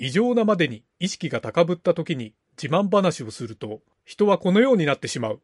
[0.00, 5.40] 異常なまでに意識が高ぶった時に自慢話をすると人はこのようになってしまう。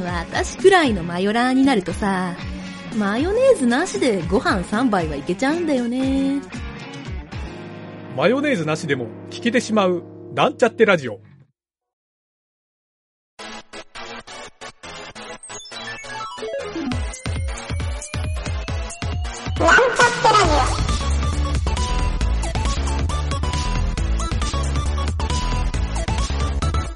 [0.00, 2.34] 私くらいのマヨラーになるとさ、
[2.96, 6.40] マヨネーズなしでご飯3杯はいけちゃうんだよね。
[8.16, 10.02] マヨネーズなしでも聞けてしまう、
[10.34, 11.20] なんちゃってラジオ。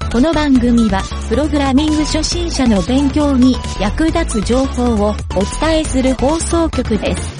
[0.09, 5.13] この番組は、プログラミング初心者の勉強に役立つ情報をお
[5.59, 7.37] 伝えする放送局です。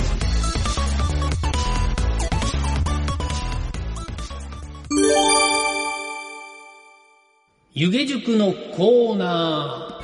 [7.74, 10.02] 湯気塾のコーナ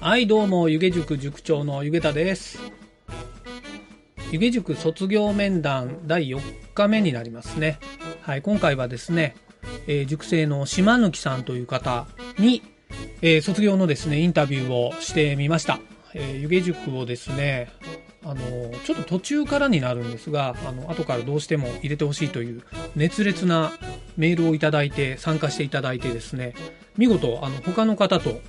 [0.00, 0.04] ー。
[0.04, 2.60] はい、どうも、湯気塾塾長の湯気田です。
[4.30, 6.40] 湯気塾卒業面談第4
[6.72, 7.80] 日目になりますね。
[8.22, 9.34] はい、今回はですね、
[9.86, 12.06] えー塾生の島貫さんという方
[12.38, 12.62] に、
[13.22, 15.80] えー卒業のですね、インタビューをしてみました。
[16.14, 17.70] えー湯気塾をですね、
[18.24, 18.36] あの、
[18.84, 22.62] ちょっと途中からになるんですが、あの、後からどうしても入れてほしいという
[22.94, 23.72] 熱烈な
[24.16, 26.54] メールをいただいて、参加していただいてですね、
[26.98, 28.40] 見事、あの、他の方と、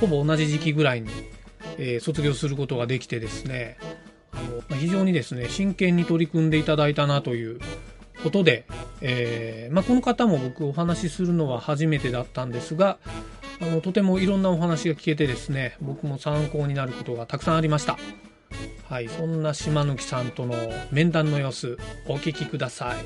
[0.00, 1.08] ほぼ同じ時期ぐらいに、
[1.78, 3.76] えー卒業することができてですね、
[4.32, 7.60] あの、非常にですね、真剣に取り組んでいただいたなという
[8.22, 8.66] ことで、
[9.00, 12.98] えーまあ、この方も僕お話しするのは初めてだったんですが、
[13.60, 17.98] あの、とてもいろんなお話が聞けてですね、僕も参考になることがたくさんありました。
[18.88, 20.54] はい、そんな島貫さんとの
[20.90, 23.04] 面談の様子、お聞きください。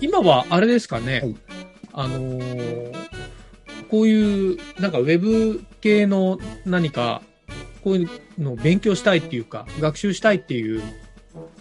[0.00, 1.36] 今はあれですかね、はい
[1.92, 3.00] あのー
[3.90, 7.22] こういう、なんかウェブ系の何か、
[7.82, 8.08] こういう
[8.40, 10.80] のを勉強したいっていうか、学習したいっていう、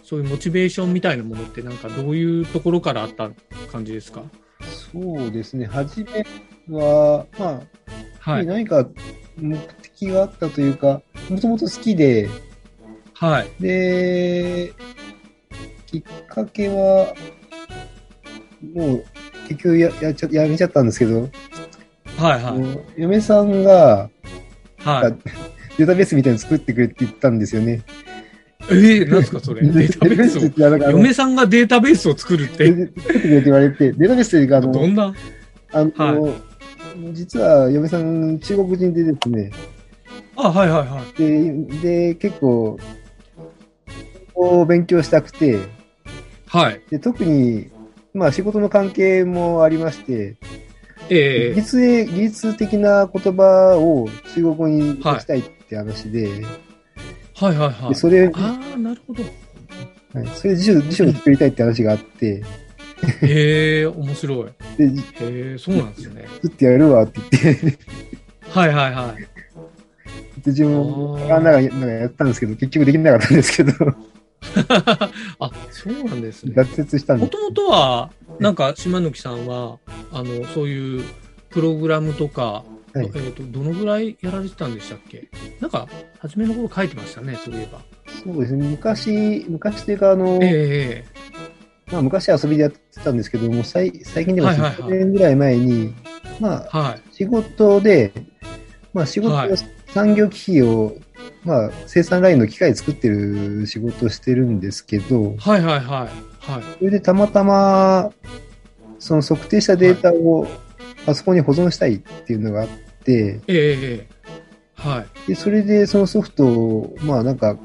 [0.10, 3.30] そういうモチベーションみたいなものってなんかどういうところからあった
[3.72, 4.24] 感じですか？
[4.92, 6.26] そうですね、初め
[6.76, 8.46] は、まあ、はい。
[8.48, 8.88] 何か
[9.38, 12.28] 目的があったというか、もともと好きで、
[13.14, 13.48] はい。
[13.62, 14.74] で、
[15.86, 17.14] きっかけは、
[18.74, 19.06] もう
[19.48, 21.30] 結局ややっちゃやめちゃったんですけど、
[22.18, 22.56] はいは
[22.98, 23.02] い。
[23.02, 24.10] 嫁さんが
[24.80, 25.30] はい。
[25.78, 27.84] データベースみたいなの作ってくれって言ったんですよね。
[28.72, 29.62] えー、なんですかそれ？
[29.68, 30.92] データベースを？
[30.92, 35.14] 嫁さんがデータベースを作るって、ってくれって言われて、データベースというか、あの、どんな？
[35.72, 36.34] あの、は
[37.14, 39.52] 実は嫁さん中国人でですね、
[40.36, 41.82] あ、はいはいはい。
[41.82, 42.78] で、で結構、
[44.36, 45.60] を勉強したくて、
[46.48, 46.82] はい。
[46.90, 47.70] で特に、
[48.14, 50.36] まあ仕事の関係もありまして、
[51.10, 55.22] え技術へ技術的な言葉を中国語にはい。
[55.22, 56.46] したいって話で、ー、
[57.40, 57.90] はいはいはい。
[57.90, 59.24] でそれ、ああ、なるほど。
[60.14, 62.44] はい、それで辞書辞書を作りたいって話があって、
[63.22, 64.46] へえ、面白い。
[64.78, 64.92] で、へ
[65.22, 66.28] え、そうなんですね。
[66.42, 67.80] 作ってやるわって言って、で
[68.50, 69.28] はいはいはい。
[70.46, 73.72] 自分も、あなんかなんかやったんですけど、結局できなかったんですけど、
[75.40, 76.54] あ、そうなんですね。
[76.56, 79.80] 脱折したんでもともとは、なんか、島貫さんは、
[80.12, 81.04] あの、そういう
[81.50, 82.64] プログラムとか、
[82.94, 85.28] はいえっ、と、どのぐらいやられてたんでしたっけ？
[85.60, 85.88] なんか、
[86.20, 87.82] 初めの頃書いてましたね、そういえば。
[88.24, 91.30] そうですね、昔、昔というか、あの、ええ
[91.92, 95.94] まあ、昔遊びでやってたんですけども、最最近でもはいはいはい10年ぐらい前に、
[96.40, 97.02] まあ、はい。
[97.12, 98.12] 仕事で、
[98.94, 99.48] まあ、仕事は
[99.88, 100.96] 産業機器を、
[101.44, 105.80] まあ、生産ラインの機械作ってる仕事をしてるんですけど、はいはいはい。
[105.80, 106.64] はい。
[106.78, 108.12] それでたまたま、
[109.00, 110.48] その測定したデータを
[111.10, 112.68] パソコンに保存したいっていうのがあっ
[113.04, 114.08] て、ええええ
[114.76, 115.28] はい。
[115.28, 117.58] で、それでそのソフトを、まあなんか、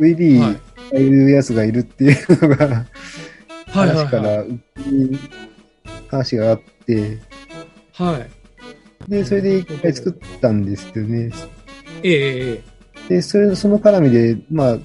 [0.00, 0.60] VB はい。
[0.92, 2.86] がいるやつがいるっていうのが、はい
[3.68, 4.44] 話から、
[6.08, 7.18] 話があって、い。
[7.92, 9.10] はい。
[9.10, 11.30] で、それで一回作ったんですよね。
[12.02, 12.62] えええ
[13.06, 14.78] えで、それ、その絡みで、まあ、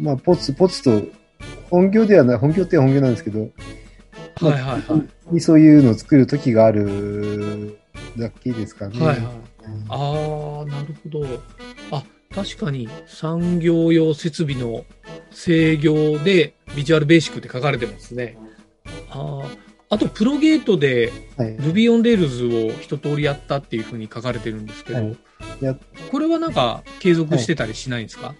[0.00, 1.02] まあ、ポツポツと、
[1.70, 3.50] 本業ではない、本業って本業なんですけど、
[4.40, 4.98] はいはいは
[5.30, 5.34] い。
[5.34, 7.78] にそういうのを作る時がある
[8.16, 8.98] だけですかね。
[8.98, 9.26] はいはい。
[9.88, 11.26] ああ、なるほど。
[11.90, 12.04] あ、
[12.34, 14.84] 確かに産業用設備の
[15.30, 18.36] 制御で Visual Basic って書かれてますね。
[19.10, 19.42] あ
[19.90, 21.56] あ、あと Progate ではい。
[21.56, 25.16] Ruby on Rails を一通りやったっていうふうに書かれてるんですけど、はい
[25.60, 25.76] や
[26.10, 28.34] これはなんか継続してたりしないんですか、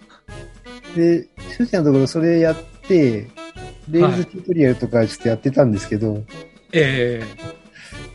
[0.95, 2.55] で、正直なところそれやっ
[2.87, 3.29] て、
[3.91, 6.23] Rails チュートリアルとかちょっとやってたんですけど、
[6.71, 7.23] え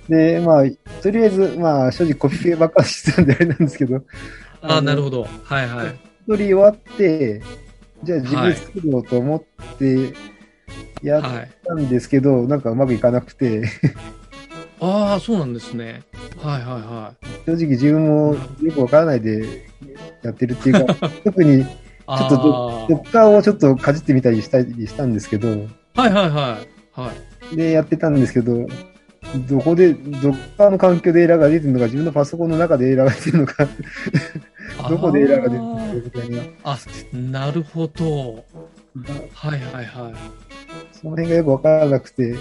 [0.08, 0.62] で、まあ、
[1.02, 4.00] とりあえず、まあ、正直コピペばっかりしてたんであれなんですけど、え
[4.62, 5.04] ああ、なるど。
[5.04, 5.26] ほど。
[5.44, 5.86] はいはい。
[5.86, 5.94] 一
[6.26, 7.42] 人終わって、
[8.02, 10.12] じゃあ自分で作ろうと思って
[11.02, 11.50] やっはい。
[11.64, 13.64] たんですけど、なんかうまくいかなくて、
[14.80, 16.02] ああ、そうなんですね。
[16.42, 17.14] はいはいは
[17.46, 19.66] 正直自分もよくわからないで
[20.22, 20.94] やってるっていうか、
[21.24, 21.66] 特にい。
[22.06, 25.66] ちょっとあドッカーをちょっとかじってみたりしたりしたんですけど、
[25.96, 26.58] あはいはいは
[26.96, 27.00] い。
[27.00, 27.12] は
[27.52, 27.56] い。
[27.56, 28.66] でやってたんですけど、
[29.48, 33.66] どこで、ドッカーの環境でエラーが出てるのか、自分のパソコンの中でエラーが出てるのか、
[34.88, 36.42] どこでエラーが出てるのかみたいな。
[36.64, 38.44] あーなるほど。
[38.96, 40.14] だはいはいはい。
[40.92, 42.34] その辺がよくわからなくて、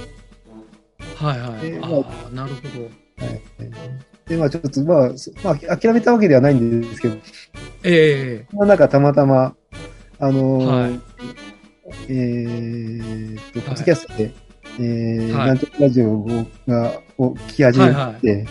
[1.16, 1.68] はいはい。
[1.68, 3.25] えーああ、なるほど。
[3.25, 3.42] はい。
[4.28, 7.16] で、まあちょっと、まあ、そまあ、諦めたわけではないんですけど、
[7.84, 9.56] ええその中たまたま、
[10.20, 11.02] あのーはい
[12.10, 14.34] えーっと、ポッドキャストで、
[14.80, 18.48] えーはいなんとかラジオをがを聞き始めて、はい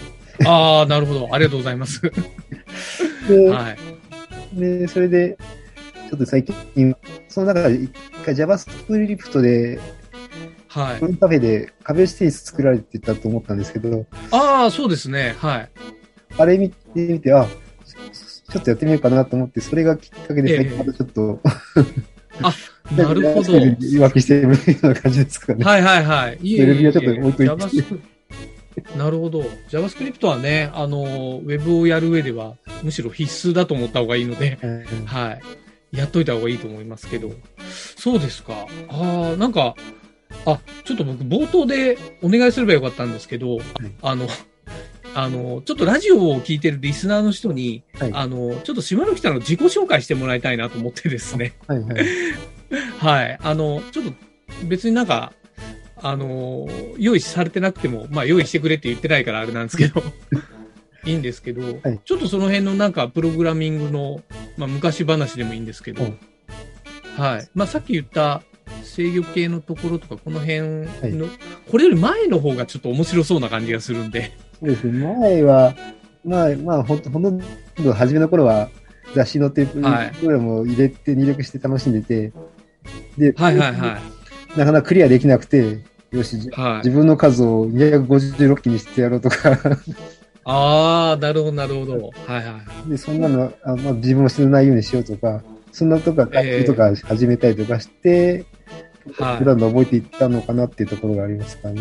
[0.46, 1.28] ああ、なるほど。
[1.32, 2.00] ありがとうございます。
[3.28, 4.58] ではい。
[4.58, 5.36] で、それで、
[6.08, 6.96] ちょっと最近、
[7.28, 7.92] その中で一
[8.24, 9.78] 回 JavaScript で、
[10.72, 11.06] はいコ。
[11.06, 15.36] インカフェで壁打ちテニス作られてたと思ったんですけど、ああ、そうですね。
[15.38, 15.70] はい。
[16.38, 17.46] あれ見てみて、あ、
[18.50, 21.40] ちょっとやってみようかなと思って、それがきっかけで、ええ最近またちょっと、
[22.96, 23.52] なるほど。
[23.52, 24.48] 言い訳してるよ
[24.82, 25.64] うな感じですかね。
[25.64, 26.38] はいはいはい。
[26.40, 29.42] いえいえいえテレビはちょっと置いなるほど。
[29.68, 31.02] JavaScript はね、あの、
[31.44, 35.42] ウェブをやる上では、むしろ必須だと思った方がいいので、うんはい。
[35.96, 37.30] やっといた方がいいと思いますけど。
[37.96, 38.66] そうですか。
[38.88, 39.74] ああ、なんか、
[40.46, 43.58] あ、ちょっと僕冒頭でお願いすればよかったんですけど、
[44.02, 44.28] あの、
[45.14, 51.54] あの、ちょっとラジオを聞いてるリスナーの人に、はいあの、ちょっと島の北の自己紹介してもらいたいなと思ってですね。
[51.66, 52.06] はいはい。
[52.98, 53.38] はい。
[53.42, 54.12] あの、ちょっと
[54.64, 55.32] 別になんか、
[55.96, 56.66] あの、
[56.98, 60.02] 用意されてなくても、まあ用意してくれって言ってないからあれなんですけど、
[61.04, 64.22] いいんですけど、はいちょっとその辺のなんかプログラミングの、
[64.56, 66.18] まあ昔話でもいいんですけど、うん
[67.16, 67.48] はい。
[67.54, 68.42] まあさっき言った
[68.82, 71.30] 制御系のところとか、この辺の、はい
[71.70, 75.06] これより前の方がちょっと面白そうな感じがするんで、そうですね。
[75.18, 75.74] 前は、
[76.24, 77.38] まあ、まあ、ほんと、ほとん
[77.82, 78.68] ど初めの頃は、
[79.14, 82.32] 雑誌のテープ、はいプログラムを入れて入力して楽しんでて、
[83.16, 84.58] で、はいはいはい。
[84.58, 85.80] なかなかクリアできなくて、
[86.10, 86.90] よし、じはい自。
[86.90, 89.58] 分の数を256機にしてやろうとか、
[90.44, 91.92] ああ、なるほどなるほど。
[92.26, 92.90] はいはい。
[92.90, 95.42] で、そんなの、あまあ、自分も死なないようにしようとか、
[95.72, 98.44] そんなとか、ええとか始めたりとかして、
[99.18, 101.80] はい普段の覚えていったのかなっていうところがありますかね。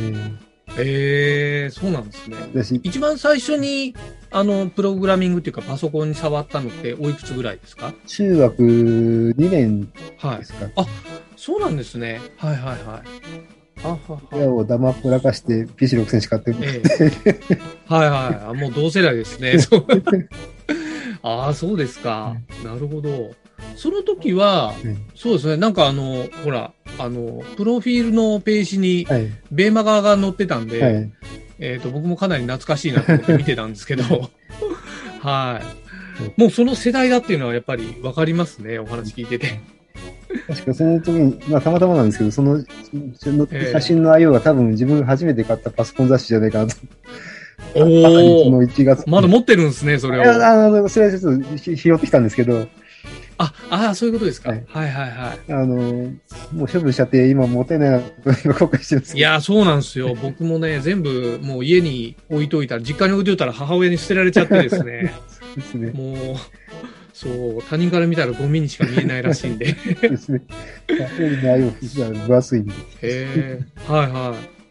[0.80, 2.80] ええそうなんですね。
[2.82, 3.94] 一番最初に、
[4.32, 7.94] あの、プログラミングっていうかパソコンに触ったのっておいくつぐらいですか？
[8.08, 8.64] 中学
[9.38, 10.38] 2年はい。
[10.40, 10.68] ですか。
[11.36, 12.20] そうなんですね。
[12.38, 12.78] はいはいはい。
[13.84, 14.54] あは親は。
[14.56, 18.54] をだまくらかして PC6000 し買って、ええはいはいあ。
[18.56, 19.58] もう同世代ですね。
[21.24, 22.36] ああ、そうですか。
[22.64, 23.32] なるほど。
[23.76, 25.58] その時は、うんそうですね。
[25.58, 29.28] なんかあの、ほら、あの、プロフィールのページに、はい。
[29.52, 31.12] ベーマガが載ってたんで、はい。
[31.60, 34.04] えっ、と、僕もかなり懐かしいなと思って見てたんですけど、
[35.22, 35.62] は
[36.38, 36.42] い。
[36.42, 39.60] もうその世代だっていうのはやっぱり分かりますね、お話聞いてて。
[40.48, 42.64] 確かその時に、まあ、たまたまなんですけど、その
[43.72, 46.76] 写真の IO が多分自分が初めて買ったパソコン雑誌じゃないかなと。
[47.76, 49.04] おそーの1月。
[49.08, 50.24] まだ持ってるんですね、それを。
[50.24, 52.68] いやあの、それはちょっとひ拾ってきたんですけど、
[53.42, 54.52] あ、ああ、そういうことですか？
[54.52, 55.76] ははいい、はい、はいあの、
[56.54, 59.18] もう処分しちゃって、今もったいないなと今後悔してるんです。
[59.18, 60.16] いやー、そうなんですよ。
[60.22, 65.14] 僕もね、全部もう家に置いといたら、実家に置いといたら母親に捨てられちゃってですね。
[65.56, 65.92] ですね。
[65.92, 66.16] もう、
[67.14, 69.68] そう、他人から見たらゴミにしか見えないらしいんで。
[69.68, 70.42] へですね。
[72.28, 72.74] 分厚いんで。
[73.02, 73.60] え。
[73.88, 74.62] はいはい。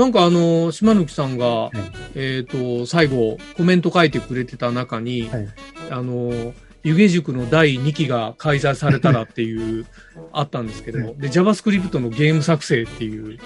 [0.00, 1.78] なんかあの、島貫さんが、い
[2.16, 5.48] えっ、と、最後、コメント書いてくれてた中に、はい
[5.90, 9.86] あの、湯気塾の第2期が開催されたらっていう、
[10.32, 13.38] あったんですけど、で、JavaScript のゲーム作成っていう、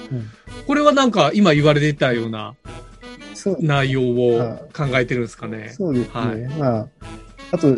[0.66, 2.54] これはなんか今言われてたような
[3.60, 5.70] 内容を考えてるんですかね。
[5.70, 6.12] そうですね。
[6.12, 6.38] はい。
[6.58, 6.88] まあ、
[7.52, 7.76] あと、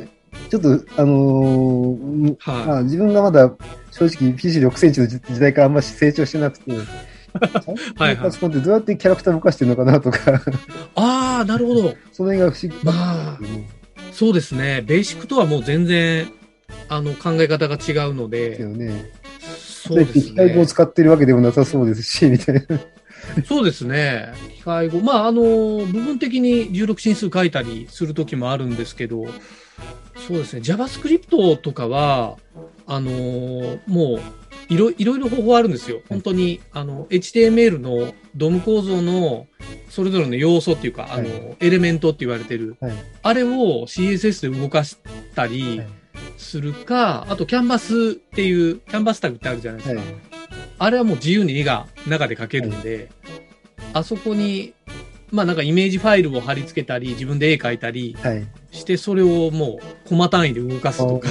[0.51, 2.67] ちょっと、あのーはい。
[2.67, 3.51] まあ、自分がまだ
[3.91, 6.83] 正直 PC6 センチの時時代からあんまり成長してなくて、 はい
[7.97, 8.17] はい。
[8.17, 10.19] パソコンってどうやってキャラクター動かしてるのかなとか、
[10.95, 11.95] ああ、なるほど。
[12.13, 12.85] その辺が不思議。
[12.85, 13.39] まあ
[14.17, 14.81] そうですね。
[14.81, 16.33] ベーシックとはもう全然、
[16.89, 19.13] あの、考え方が違うのでね。
[19.39, 20.67] そうです機械語をね。
[20.67, 22.63] 使ってるわけでもなさそうですし、みたいな。
[23.45, 24.33] そうですね。
[24.55, 25.01] 機械語。
[25.01, 29.27] まあ、あの、部分的に16進数書いたりするときもあるんですけど、
[30.27, 30.63] そうですね。
[30.63, 32.39] JavaScript とかは、
[32.87, 34.21] あのーもう、
[34.73, 36.01] いろいろいろ方法あるんですよ。
[36.09, 39.47] 本当に、あの、HTML の DOM 構造の
[39.89, 42.93] それぞれの要素っていうか、あの、はエレメントって言われてる、はい
[43.23, 44.99] あれを CSS で動かし
[45.35, 45.87] たり、はい
[46.39, 50.01] するか、あとキャンバスっていう、キャンバスタグってあるじゃないですか。
[50.01, 50.15] はい
[50.79, 53.09] あれはもう自由に絵が中で描けるんで、
[53.95, 54.75] あそこに、
[55.31, 58.47] まあなんかイメージファイルを貼り付けたり、自分で絵描いたりはい。
[58.73, 61.31] して、それをもうコマ単位で動かすとか、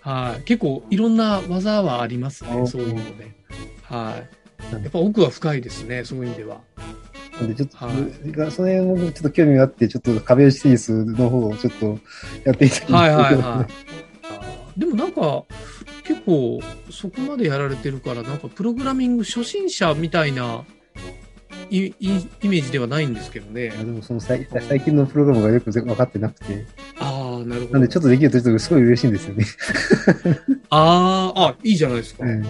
[0.00, 0.42] はい。
[0.44, 3.34] 結構いろんな技はありますね、あそういうので。
[3.82, 4.20] はい。
[4.20, 4.38] うん
[4.82, 6.60] やっぱ奥は深いですね、そういう意味では。
[7.46, 11.98] でちょっと、はその辺もちょっと興味があって、ちょっと壁打ちテニスの方をちょっと
[12.44, 12.94] やっていたんですけど。
[12.94, 13.66] はいはいは
[14.76, 14.80] い。
[14.80, 15.44] でもなんか、
[16.04, 20.64] 結構そこまでやられてるから、なんかプログラミング初心者みたいな
[21.70, 23.68] いいイメージではないんですけどね。
[23.70, 26.64] でもその最最近のプログラムがよく分かってなくて、
[26.98, 27.72] ああ、なるほど。
[27.74, 29.44] なんでちょっとできるとちょっとすごい嬉しいんですよね。
[30.70, 32.24] ああ、あ、いいじゃないですか。
[32.24, 32.46] うん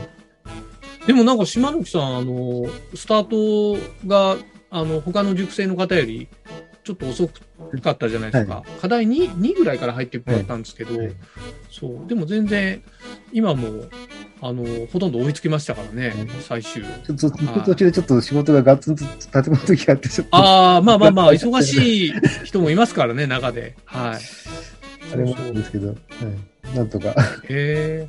[1.06, 4.36] でもなんか島貫さん、あの、スタートが、
[4.70, 6.28] あの、他の塾生の方より、
[6.84, 7.28] ちょっと遅
[7.82, 8.62] かったじゃないですか。
[8.80, 11.12] 課題 2, 2ぐらいから入ってもらったんですけど、はい
[11.70, 12.08] そう。
[12.08, 12.82] でも全然、
[13.32, 13.84] 今も、
[14.40, 16.82] あの、ほとんど追いつきましたからね、うん最終。
[16.82, 22.12] ちょっと途中でちょっと仕事がガッツンと立て込む時があって、ちょっと、ああ、まあまあまあ、忙しい
[22.44, 23.76] 人もいますからね、中で。
[23.84, 25.12] はい。
[25.12, 27.14] あれもあるんですけど、はい、なんとか。
[27.48, 28.08] へ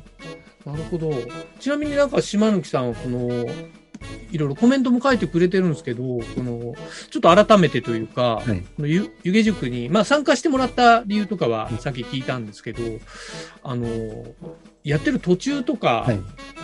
[0.64, 1.12] なるほど。
[1.58, 3.46] ちなみになんか島貫さん、この、
[4.30, 6.74] いろいろコメントも書いてくれてるんですけど、この、
[7.10, 8.60] ちょっと改めてというか、はい。
[8.76, 12.82] こ湯気塾に、まあ参加してもらった理由とかはさっき聞いたんですけど、
[13.62, 13.86] あの、
[14.84, 16.20] やってる途中とか、はい。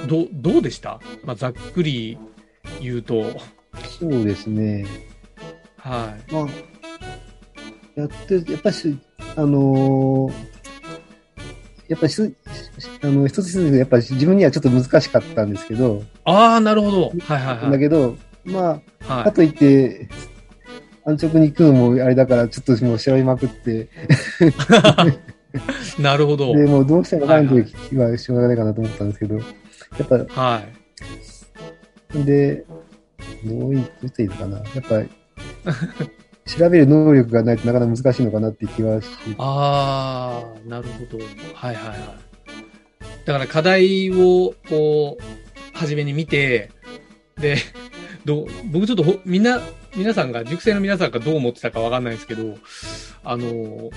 [0.08, 1.00] どどうでした？
[1.24, 2.18] まあざっくり
[2.80, 3.38] 言うと、
[3.98, 4.86] そうですね。
[5.78, 6.32] はい。
[6.32, 6.46] まあ、
[7.96, 8.98] やって、やっぱし、
[9.36, 10.55] あのー
[11.88, 12.34] やっぱりし、
[13.02, 17.08] あの、一つ一つ、やっぱり自分にはちょっと難しかったんですけど、ああ、なるほど。
[17.08, 17.70] はいはいはい。
[17.72, 20.08] だけど、まあ、はかといって、
[21.04, 23.88] 安直に行くのもあれだから、ちょっともう調べまくって、
[25.06, 25.98] い。
[26.02, 26.54] なるほど。
[26.54, 29.42] で、もうどうしてもわからない時はしょうがないかなと思ったんですけど、や
[30.02, 30.62] っぱ、は
[32.14, 32.24] い。
[32.24, 32.64] で、
[33.44, 34.58] どう言っていいのかな。
[34.58, 35.08] やっぱり、
[36.46, 41.24] 調べる能力がないとなかなか難しいのかなって気はして、ああ、なるほど。
[41.54, 41.98] はいはいはい。
[43.24, 46.70] だから課題を、こう、初めに見て、
[47.36, 47.56] で、
[48.24, 49.60] どう僕ちょっとほみんな、
[49.96, 52.56] 皆さんが、塾生の皆さんがどう思ってたかわかんないですけど、
[53.24, 53.90] あの、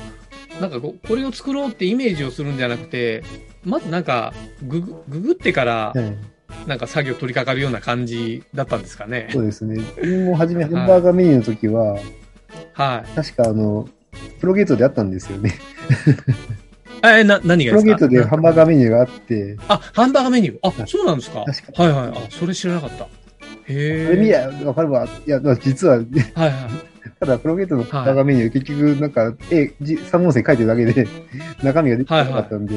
[0.60, 3.24] なんかここれを作ろうってイメージをするんじゃなくて、
[3.63, 9.29] まずなんか、ググ、ググってから、はい、なんか作業取り掛かるような感じだったんですかね。
[9.32, 9.75] そうですね。
[9.75, 12.18] 自分も初め、ハンバーガーメニューの時は、はい。
[13.15, 13.88] 確かあの、
[14.39, 15.53] プロゲートであったんですよね。
[17.03, 17.98] え、な、何がですか？
[17.98, 20.59] プロゲートでハンバーガーメニューがあって、あ、ハンバーガーメニュー？
[20.62, 21.43] あは、いそうなんですか？
[21.45, 22.07] 確かはいはい。
[22.09, 23.03] あ、それ知らなかった。
[23.03, 23.07] へ
[23.67, 24.05] え。
[24.07, 25.07] それ見りゃわかるわ。
[25.25, 26.51] いや、まあ実は、はいはい。
[27.19, 31.07] ただ、プロゲートのハンバーガーメニュー、結局、なんか、絵、じ三本線書いてるだけで、
[31.63, 32.75] 中身が出てなかったんで、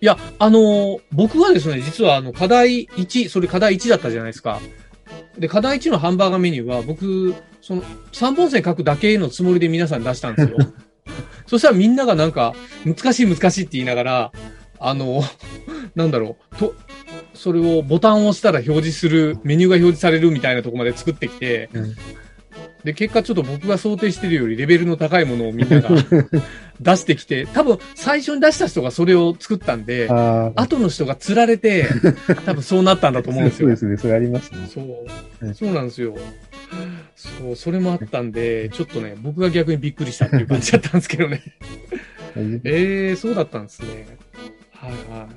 [0.00, 4.60] いや、あのー僕はですね、実はあの、課題1、それ課題1だったじゃないですか。
[5.38, 7.34] で、課題1のハンバーガーメニューは、僕、
[7.68, 7.82] その、
[8.12, 10.56] 3本線書くだけのつもりで皆さん出したんですよ。
[11.46, 12.54] そしたらみんながなんか、
[12.86, 14.32] 難しい難しいって言いながら、
[14.80, 15.22] あの、
[15.94, 16.74] なんだろう、と、
[17.34, 21.94] それをボタンを押したら表示する、メニューが表示されるみたいなところまで作ってきて、うん
[22.84, 25.90] で、結果ちょっと僕が想定してるよりレベルの高いものをみんなが
[26.80, 30.08] 出してきて、多分最初に出した人がそれを作ったんで、
[30.54, 31.86] 後の人が釣られて、
[32.46, 33.76] 多分そうなったんだと思うんですよそうで。
[33.76, 34.58] すね、それありますね。
[34.72, 35.52] そうは。
[35.52, 36.16] いそうなんですよ。
[37.18, 41.42] そう、それもあったんで、ちょっとね、僕が逆にびっくりしたっていう感じだったんですけどね。
[42.64, 44.06] ええー、そうだったんですね。
[44.70, 45.28] はいは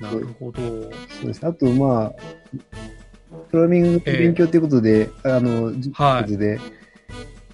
[0.00, 0.02] い。
[0.02, 0.60] なるほど。
[0.60, 1.46] そうです。
[1.46, 2.22] あと、まあ、
[3.50, 6.58] プログラミングの勉強ということで、あの、じはいで、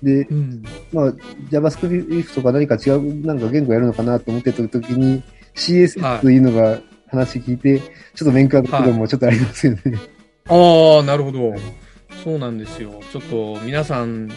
[0.03, 0.63] で、うん。
[0.93, 1.13] まあ、
[1.51, 5.23] JavaScript とか何か違うなんか言語やるのかなと思ってた時に、はい
[5.55, 7.81] CSS というのが話聞いて、
[8.15, 9.81] ちょっと面食らったもちょっとありますよね。
[10.49, 11.55] ああ、なるほど。
[12.25, 13.01] そうなんですよ。
[13.13, 14.29] ちょっと皆さん、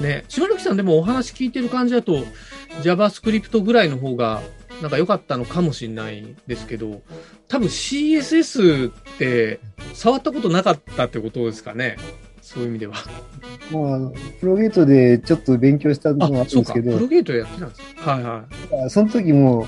[0.00, 2.24] ね、島貫さんでもお話聞いてる感じだと、
[2.82, 4.42] JavaScript ぐらいの方が、
[4.82, 7.02] なんか良かったのかもしれないですけど、
[7.48, 9.60] 多分 CSS って
[9.94, 11.96] 触ったことなかったってことですかね？
[12.42, 12.94] そういう意味では。
[13.72, 16.74] まあ、プロゲートでちょっと勉強したのがああ、そうか。
[16.74, 18.90] るんですけど、プロゲートやってたんですはいはい。
[18.90, 19.66] その時も、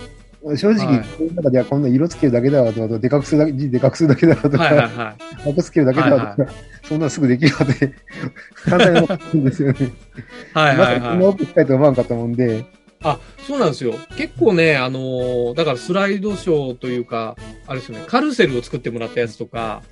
[0.56, 5.50] 正直、はいこの中ではこんな色つけるだけだわとか、でかくするだけ、字でかくするだけだわとか、はいはいはい。
[5.50, 6.52] 赤つけるだけだわとか、
[6.84, 7.92] そんなのすぐできるわって、
[8.64, 9.78] 簡単に思ったんですよね。
[10.54, 11.22] はいまはいはい。
[11.22, 12.64] さか深いとは思わなかったもんで、
[13.02, 13.94] あ、そうなんですよ。
[14.16, 17.36] 結構ね、あのーだからスライドショーというか、
[17.66, 19.82] あれですよね、カルセルを作ってもらったやつとか、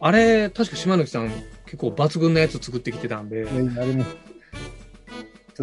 [0.00, 1.30] あれ、確か島貫さん
[1.66, 4.04] 結構抜群なやつ作ってきてたんで、あれも。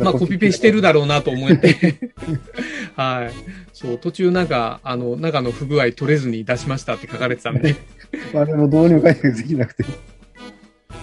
[0.03, 1.99] まあコピペしてるだろうなと思って、
[2.95, 3.31] はい。
[3.73, 7.75] そう、途中なんか、あの、中の不具合取れずに出しましたって書かれてたんで、
[8.33, 9.83] あれもどうにも解決できなくて。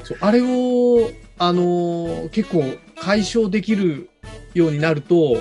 [0.05, 2.65] そうあれを、あの、結構
[2.97, 4.09] 解消できる
[4.55, 5.39] ようになると、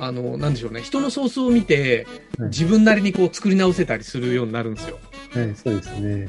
[0.00, 4.94] あの、なんでしょうね、人のソースを見て、はい自分なりにこう作り直せたりするようになるんですよ。
[4.94, 5.04] はい、
[5.56, 6.28] そうですね。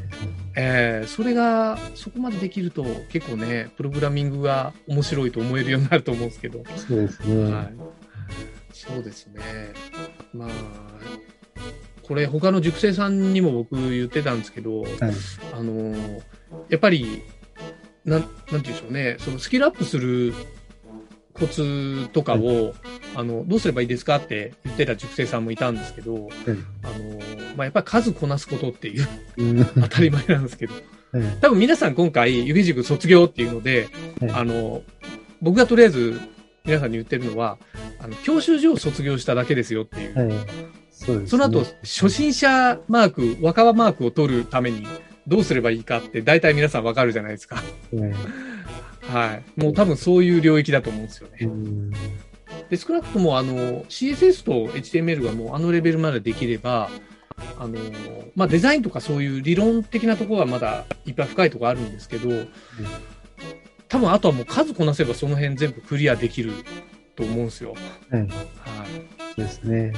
[0.55, 6.63] えーそれが、そこまでできると、結構ね、プログラミングが面白いと思えるようになると思うんですけど。
[6.75, 7.51] そうですね。
[7.51, 7.73] はい。
[8.71, 9.41] そうですね。
[10.33, 10.49] まあ、
[12.03, 14.89] これ他の塾生さんにも僕言ってたんですけど、はい。
[15.53, 16.21] あのー
[16.69, 17.21] やっぱり、
[18.05, 20.33] なん、なんて言うんでしょうね、そのスキルアップする
[21.33, 22.73] コツとかを、
[23.15, 26.29] あの、どうすればいいですかって言ってた塾生さんもいたんですけど、
[26.83, 29.65] あのーまあ、やっぱり数こなすことっていううん。
[29.65, 30.73] 当たり前なんですけど、
[31.11, 31.23] はい。
[31.41, 33.87] 多分皆さん今回、湯気塾卒業っていうので、
[34.19, 34.81] はいあの、
[35.41, 36.19] 僕がとりあえず
[36.65, 37.57] 皆さんに言ってるのは、
[37.99, 40.17] あの、教習所を卒業しただけですよっていう。
[40.17, 40.37] はい。
[40.91, 41.27] そね。
[41.27, 44.87] その後、初心者マーク、若葉マークを取るために
[45.27, 47.57] どうすればいいかって大体皆さんわかるじゃないですか。
[47.57, 47.61] は
[48.07, 48.13] い。
[49.01, 49.43] はい。
[49.59, 51.49] もう多分そういう領域だと思うんですよね。
[52.63, 52.69] うん。
[52.69, 56.89] で、少なくともあの、CSS と HTML がもうあのレベルまでできれば、
[57.59, 57.77] あの、
[58.35, 62.29] まあ、デザインとかそういう理論的なところはまだいっぱい深いところあるんですけど、
[63.89, 66.51] 多分あとはもう数こなせばその辺全部クリアできる
[67.15, 67.75] と思うんですよ。
[68.09, 68.21] はい。
[68.21, 68.29] はい。
[69.35, 69.93] そうですね。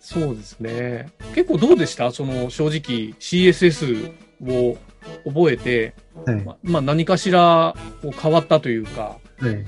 [0.00, 1.08] そうですね。
[1.34, 2.10] 結構どうでした？
[2.10, 4.10] その正直 CSS
[4.46, 4.78] を
[5.26, 5.94] 覚えて、
[6.24, 6.36] はい。
[6.42, 9.66] ままあ何かしらこう変わったというか、はい。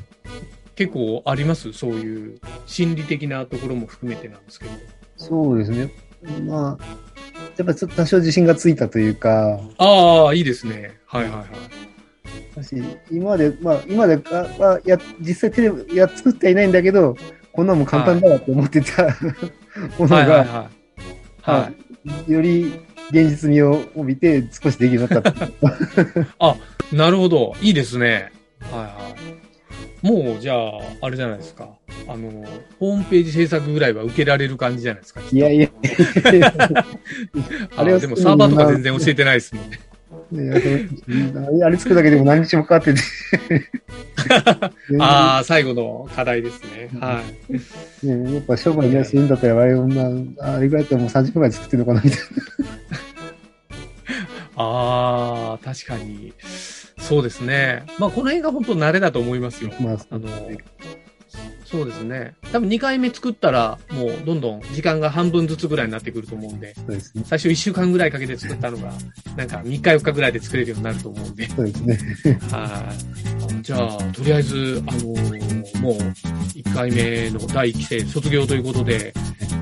[0.80, 1.75] 結構あります？
[1.75, 4.70] そういう心理的なところも含めてなんですけど。
[5.18, 5.92] そうですね。
[6.46, 6.84] まあ、
[7.58, 10.99] やっぱちょっと多少自信がついたというか、ああ、いいですね。
[11.04, 11.46] はいはいはい。
[12.56, 12.76] 私、
[13.10, 17.14] 今まで、まあ、今まであ、まあ、や、実際テレビ、や、作ってはいないんだけど、
[17.52, 19.04] こんなもん簡単だわって思ってた、
[19.99, 20.70] ものが、はいはいは
[21.46, 21.50] い。
[21.50, 21.72] は
[22.28, 22.32] い。
[22.32, 22.72] より
[23.10, 26.22] 現実味を帯びて少しできなったってい
[26.92, 26.96] う。
[26.96, 27.54] なるほど。
[27.60, 28.32] いいですね。
[28.71, 29.50] はいはい。
[30.02, 31.69] もう、じゃあ、あれじゃないですか。
[32.08, 32.45] あの、
[32.78, 35.21] ホームページ制作ぐらいは受けられる感じじゃないですか。
[35.30, 35.69] いやいや。
[37.76, 39.78] あでもサーバーとか全然教えてないですもんね。
[40.32, 43.00] あれ作るだけでも何日もかかってて。
[45.00, 46.89] ああ、最後の課題ですね。
[47.00, 47.23] は
[48.02, 48.06] い。
[48.06, 50.08] ね、やっぱ商売に安いんだったら、あれ女、
[50.39, 52.21] あれぐらいだったらもう30分ぐらい作ってるのかなみたい
[54.56, 56.32] ああ、確かに。
[57.10, 57.82] そうですね。
[57.99, 59.70] まあ、この辺が本当慣れだと思いますよ。
[59.80, 59.80] な。
[59.80, 60.28] まあ、あの、
[61.64, 62.36] そうですね。
[62.52, 67.25] 多分2回目作ったら、もうどんどん時間が半分ずつぐらいになってくると思うんで、そうですね。
[67.26, 68.92] 最初1週間ぐらいかけて作ったのが、
[69.36, 71.49] なんか3日4日ぐらいで作れるようになると思うんで。
[71.49, 71.99] そうですね。
[72.52, 72.94] は
[73.58, 73.62] い。
[73.62, 79.12] じゃあ、とりあえず、あのーもう、1回目の第1期生卒業ということで、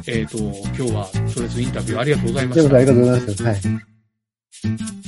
[0.07, 2.77] えっ、と、今日は、とりあえずインタビューありがとうございました。
[2.77, 3.45] ありがとうございました。
[3.45, 5.08] はい。